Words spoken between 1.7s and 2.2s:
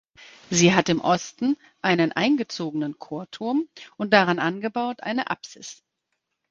einen